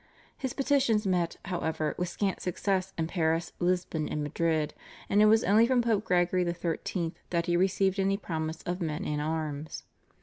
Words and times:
His 0.35 0.53
petitions 0.53 1.05
met, 1.05 1.37
however, 1.45 1.93
with 1.95 2.09
scant 2.09 2.39
success 2.41 2.91
in 2.97 3.05
Paris, 3.05 3.53
Lisbon, 3.59 4.09
and 4.09 4.23
Madrid, 4.23 4.73
and 5.09 5.21
it 5.21 5.27
was 5.27 5.43
only 5.43 5.67
from 5.67 5.83
Pope 5.83 6.05
Gregory 6.05 6.43
XIII. 6.43 7.13
that 7.29 7.45
he 7.45 7.55
received 7.55 7.99
any 7.99 8.17
promise 8.17 8.63
of 8.63 8.81
men 8.81 9.05
and 9.05 9.21
arms. 9.21 9.83